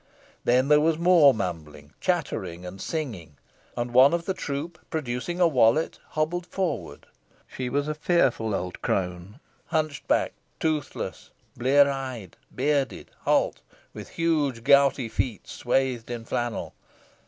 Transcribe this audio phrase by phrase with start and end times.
[0.45, 3.37] Then there was more mumbling, chattering, and singing,
[3.77, 7.05] and one of the troop producing a wallet, hobbled forward.
[7.47, 13.61] She was a fearful old crone; hunchbacked, toothless, blear eyed, bearded, halt,
[13.93, 16.73] with huge gouty feet swathed in flannel.